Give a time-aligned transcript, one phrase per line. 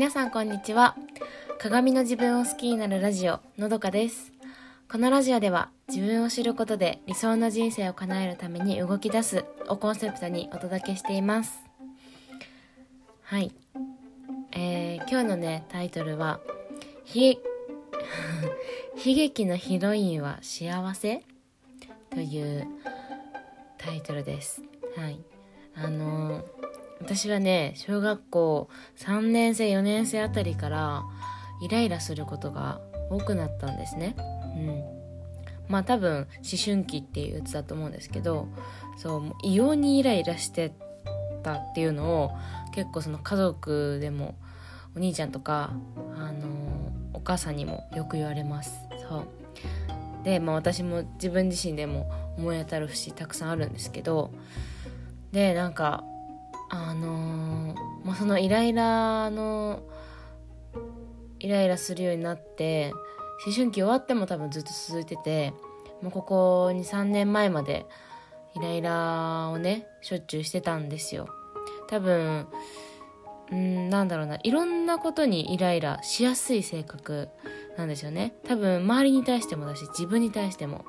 [0.00, 0.96] 皆さんこんにちは。
[1.58, 4.32] 鏡の自分を好きになるラジオのどかです。
[4.90, 11.60] このラジオでは自分を知ることで理想の人生を叶えるために動き出すをコンセプトにお届けしています。
[13.24, 13.52] はい。
[14.52, 16.40] えー、今日のねタイトルは
[17.14, 17.36] 悲
[19.04, 21.22] 劇のヒロインは幸せ？
[22.08, 22.66] という
[23.76, 24.62] タイトルです。
[24.96, 25.20] はい。
[25.74, 26.59] あのー、
[27.00, 28.68] 私はね小学校
[28.98, 31.02] 3年生4年生あたりから
[31.62, 34.14] イライラすることが多くなったんですね。
[34.56, 34.84] うん。
[35.68, 38.48] まあ多分思春期っていうやつだと思うんですけど
[38.96, 40.72] そう異様にイライラして
[41.42, 42.30] たっていうのを
[42.72, 44.34] 結構その家族でも
[44.96, 45.70] お兄ちゃんとか、
[46.16, 46.48] あの、
[47.12, 48.72] お母さんにもよく言われます。
[49.08, 49.26] そう。
[50.24, 54.30] で、まあ、私も自分自身でも思い当たる節たくさんあるんですけど
[55.32, 56.04] でなんか
[56.70, 59.82] あのー、まあ、そのイライラの
[61.40, 62.92] イライラするようになって
[63.44, 65.52] 思春期終わっても多分ずっと続いてて
[66.02, 67.86] もうここ23年前まで
[68.54, 71.28] イライラをねしょっちゅうしてたんですよ。
[71.88, 72.46] 多分
[73.50, 77.28] うんなんだろうないろんなことにイライラしやすい性格
[77.76, 78.34] なんですよね。
[78.46, 80.84] 多分周りに対してもだし自分に対しても。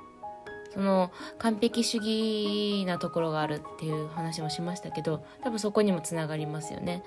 [0.73, 7.03] その完璧主義なところがあるっていう話もしましたけど多分そこにもつながりますよね。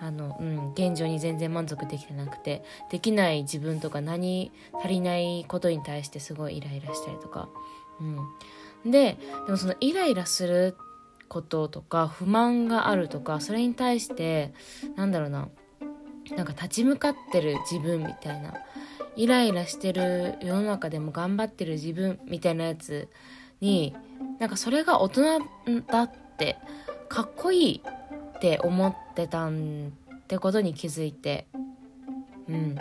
[0.00, 7.48] あの、うん、現状に全然満足できてなくてできない自分とか何足りないことに対してすごいイライラしたりとか、
[8.84, 10.76] うん、ででもそのイライラする
[11.28, 14.52] こととか不満があるとかそれに対して
[14.96, 15.48] なんだろうな
[16.36, 18.54] なんか立ち向かってる自分みたいな
[19.16, 23.08] イライラしてる世の中でも頑張ってる自分みたいなやつ
[23.60, 23.96] に
[24.38, 25.40] なんかそれが大人
[25.86, 26.56] だって
[27.08, 27.82] かっこいい
[28.36, 31.46] って思ってたんってことに気づいて
[32.48, 32.78] うん。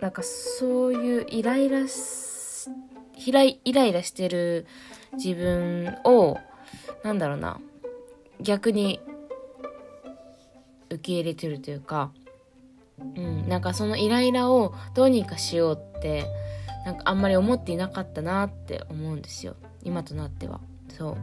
[0.00, 2.70] なんかそういうイライラし
[3.26, 4.66] イライライラしてる
[5.14, 6.38] 自分を
[7.02, 7.60] なんだろうな
[8.40, 9.00] 逆に
[10.90, 12.12] 受け入れてるというか、
[13.48, 16.26] なんかそのイライラをどうにかしようって
[16.84, 19.56] なんかあんまり思っていなかったなって思うんですよ。
[19.82, 20.60] 今となっては。
[20.96, 21.16] そう。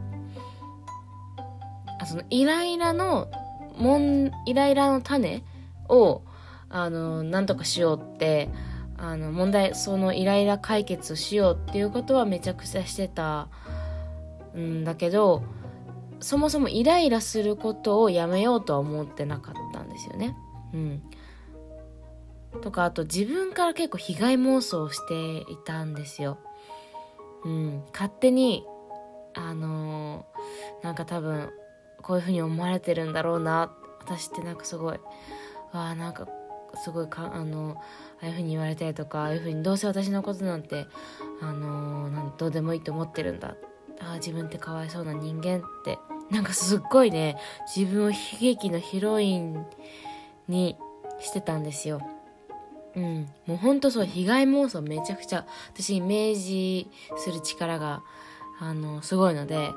[1.98, 3.28] あそのイライラの
[3.76, 5.44] もんイライラの種
[5.88, 6.22] を
[6.68, 8.50] あのなんとかしようって
[8.98, 13.48] あの問題そのイライラ解決をしようっていうことはめちゃくちゃしてた
[14.56, 15.42] んだけど
[16.20, 20.34] そもそもイライラすることをやめようとは思ってなかったんですよね。
[20.72, 21.02] うん、
[22.56, 26.38] とかあと自分から結構被害妄想をしていたんですよ。
[27.44, 28.64] うん、勝手に
[29.34, 31.50] あのー、なんか多分
[32.02, 34.98] こういう風に思われてるんだろうな私ってなんかすごい
[35.72, 36.26] わあなんか
[36.82, 37.76] すごいかあの
[38.20, 40.86] ああいう風に言われたりとかああいう風にどうせ私のことなんて
[41.40, 43.56] あのー、なんどうでもいいと思ってるんだ
[44.00, 45.98] あ自分ってかわいそうな人間って
[46.30, 47.36] なんかすっごいね
[47.74, 49.64] 自分を悲劇のヒロイン
[50.48, 50.76] に
[51.20, 52.00] してたんですよ。
[52.96, 58.02] うん、もうほんとそう被害妄想めちゃくちゃ私イメージする力が
[58.58, 59.70] あのすごいので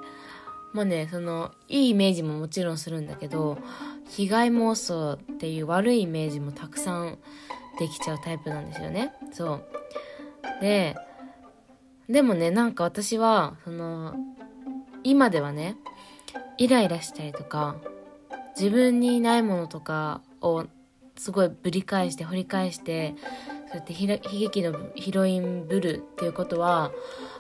[0.71, 3.57] まあねそのいいイメージももちろんするんだけど
[4.07, 7.17] 被害妄想っていう悪いイメージもたくさん
[7.77, 9.13] できちゃうタイプなんですよね。
[9.31, 9.65] そう。
[10.61, 10.95] で
[12.09, 14.15] でもねなんか私はその
[15.03, 15.75] 今ではね
[16.57, 17.75] イライラしたりとか
[18.57, 20.65] 自分にないものとかを
[21.19, 23.13] すごいぶり返して掘り返して
[23.67, 26.93] そうやって悲劇のヒロインぶるっていうことは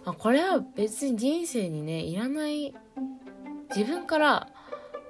[0.03, 2.75] あこれは別に人生にねいらない
[3.73, 4.49] 自分から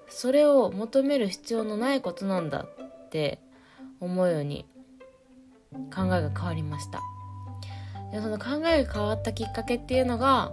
[0.07, 3.41] それを求める必要のないことなんだって
[3.99, 4.67] 思うように
[5.91, 7.01] 考えが変わりました。
[8.11, 10.51] でその考えが変わったきっかけっていうのが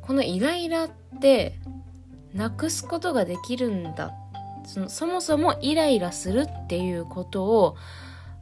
[0.00, 1.58] このイライラって
[2.32, 4.14] なくすことができるんだ
[4.64, 7.76] そのそもそもイライラするっていうことを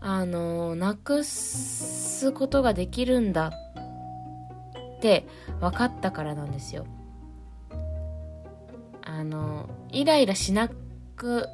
[0.00, 3.52] あのなくすことができるんだ
[4.96, 5.26] って
[5.60, 6.86] 分かったからなんですよ。
[9.02, 10.68] あのイライラしな
[11.16, 11.46] く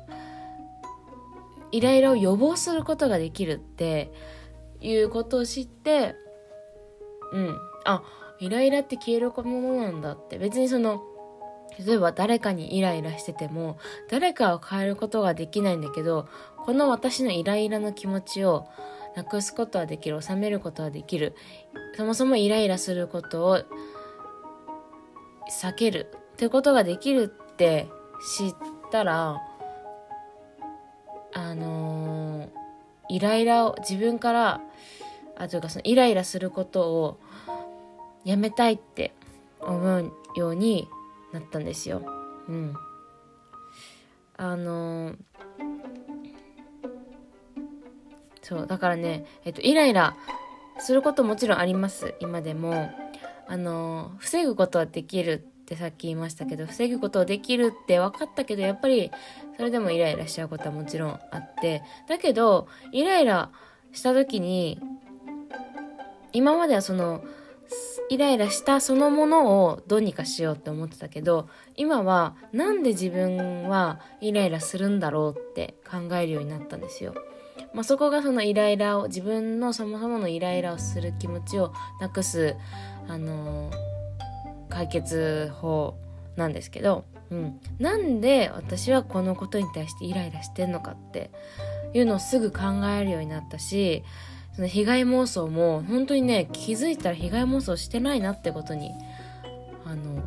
[1.71, 4.13] イライラを予防することができるって
[4.81, 6.15] いうことを知って
[7.33, 8.03] うんあ
[8.41, 11.03] イライラって消えるものなんだって別にその
[11.79, 13.79] 例えば誰かにイライラしてても
[14.09, 16.29] 誰かを変えることができないんだけど
[16.65, 18.67] この私のイライラの気持ちを
[19.17, 21.35] なくすことはできる収めることはできる
[21.97, 23.59] そもそもイライラすることを
[25.51, 27.89] 避けるってことができるって
[28.37, 28.55] 知っ
[28.91, 29.41] たら
[31.37, 32.49] あのー、
[33.09, 34.61] イライラを自分から
[35.37, 37.19] あというかそのイライラすることを
[38.25, 39.13] やめたいって
[39.61, 40.89] 思うように
[41.35, 42.03] なったんですよ。
[42.49, 42.75] うん。
[44.37, 45.17] あのー、
[48.43, 50.17] そうだからね、えっと、イライラ
[50.79, 52.91] することもちろんあります今でも
[53.47, 59.13] あのー、防ぐことはできるってさっき言いましたけど防ぐことはできるって分かったけどやっぱり
[59.57, 63.51] それでもイライラしちゃうことはもちろんあってだけどイライラ
[63.93, 64.81] した時に
[66.33, 67.23] 今まではその
[68.11, 77.15] イライラしたそのものをどうにかしようって思ってたけど今はなんで自分はイライラするんだろうって考えるようになったんですよ。
[77.73, 82.57] まあ、そこがそのイライラを自分のそもそものイライラをする気持ちをなくす、
[83.09, 83.75] あのー、
[84.69, 85.97] 解決法
[86.37, 91.31] なんですけど、うん、なんで私はこのことに対してイライラしてんのかって
[91.93, 92.63] いうのをすぐ考
[92.97, 94.05] えるようになったし
[94.55, 98.93] その被害妄想も本当にね気づいたら被害妄想してないなってことに
[99.85, 100.23] あの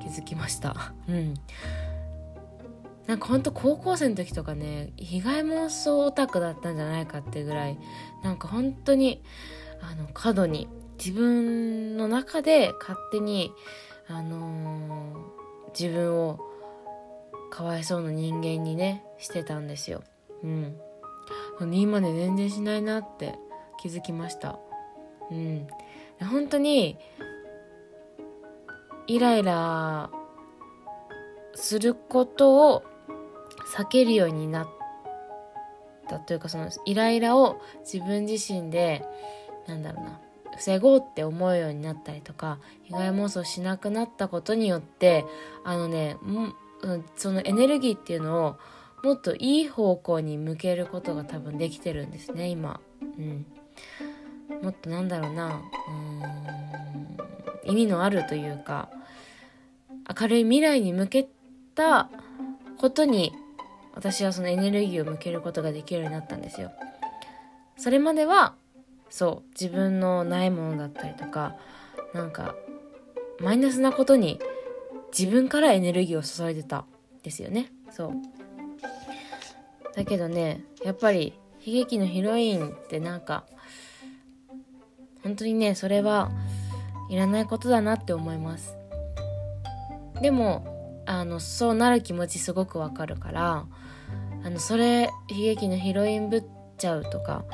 [0.00, 0.92] 気づきました。
[1.08, 1.34] うん。
[3.06, 7.78] なんかほんと高校生の時とかね被害妄想オタクだったんじゃないかってぐらい
[8.24, 9.22] なんか本当に
[9.80, 10.66] あの過度に
[10.98, 13.52] 自分の中で勝手に
[14.08, 16.40] あのー、自分を
[17.50, 20.02] かわいそうな人間にねしてたんですよ。
[20.42, 20.76] うん。
[21.72, 23.38] 今ね全然しないなって
[23.86, 24.58] 気づきました。
[25.30, 25.66] うん。
[26.20, 26.98] 本当に
[29.06, 30.10] イライラ
[31.54, 32.84] することを
[33.76, 34.68] 避けるようになっ
[36.08, 39.04] たというかそのイライラを自分自身で
[39.66, 40.20] なんだろうな
[40.56, 45.24] 防ごうって思うようになったりとか被害妄想しなくなったことによって
[45.64, 46.16] あのね
[47.16, 48.56] そのエネルギーっていうのを
[49.02, 52.80] もっといい方向に向けることが多分できてるんですね今。
[53.00, 53.46] うん。
[54.62, 55.60] もっとなんだろうな。
[55.88, 57.70] うん。
[57.70, 58.88] 意味のあるというか
[60.20, 61.28] 明るい未来に向け
[61.74, 62.08] た
[62.78, 63.32] ことに
[63.94, 66.70] 私はそのエネルギーを向けることができるようになったんですよ。
[67.76, 68.54] それまでは
[69.10, 71.56] そう自分のないものだったりとか
[72.14, 72.54] なんか
[73.40, 74.38] マイナスなことに
[75.16, 76.84] 自分からエネルギーを注いでた
[77.22, 77.72] ですよね。
[77.90, 78.12] そう。
[79.94, 81.32] だけどねやっぱり
[81.64, 83.44] 悲劇のヒロインってなんか
[85.26, 86.30] 本当にねそれは
[87.08, 88.76] いらないことだなって思います。
[90.22, 93.66] でもあのそうなる気持ちすごくわかるから
[94.44, 96.44] あのそれ悲劇のヒロインぶっ
[96.78, 97.44] ちゃうとか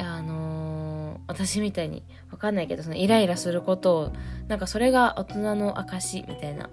[0.00, 2.02] あのー、私みたいに
[2.32, 4.12] わかんないけどそのイライラすることを
[4.48, 6.68] なんかそれが大人の証みたいな。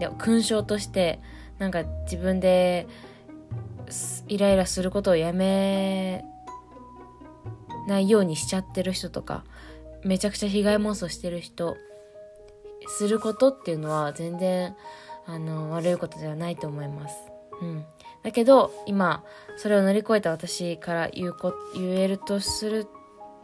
[0.00, 1.20] で勲章として
[1.60, 2.88] なんか自分で
[4.26, 6.24] イライラすることをやめ
[7.86, 9.44] ないようにしちゃってる人とか
[10.04, 11.76] めちゃくちゃ被害妄想してる人
[12.88, 14.76] することっていうのは全然
[15.26, 17.16] あの悪いことではないと思います。
[17.60, 17.84] うん、
[18.24, 19.22] だけど今
[19.56, 22.88] それを乗り越えた私から言うこ言えるとする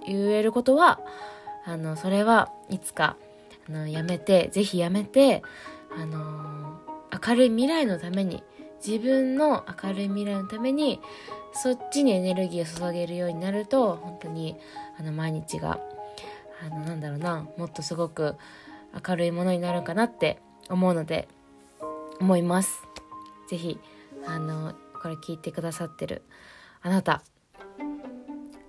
[0.06, 1.00] 言えることは
[1.64, 3.16] あのそれはいつか
[3.68, 5.42] あのやめてぜひやめて
[5.96, 6.80] あの
[7.26, 8.42] 明るい未来のために
[8.84, 11.00] 自分の明るい未来のために
[11.52, 14.56] そっちにエネルギーを注げるようになると本当に
[14.98, 15.80] あの毎日が
[16.64, 18.36] あのなんだろうなもっとすごく
[19.06, 20.38] 明るいものになるかなって
[20.68, 21.28] 思うので
[22.20, 22.82] 思います。
[23.48, 23.78] ぜひ
[24.26, 26.22] あのこれ聞いてくださってる
[26.82, 27.22] あなた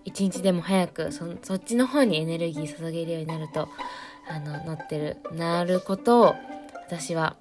[0.05, 3.67] 一日でも早くそそっちの方にエネルギー注げるようになると
[4.29, 6.35] あの乗ってるなることを
[6.87, 7.35] 私は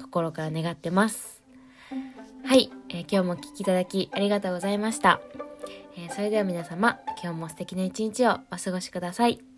[0.00, 1.42] 心から願ってます。
[2.44, 5.20] はい、えー、今日もお聴きいただきありがとうございました。
[5.96, 9.57] えー、それでは皆様、今日も素敵な一日をお過ごしください。